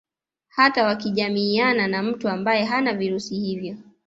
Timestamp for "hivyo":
3.35-3.77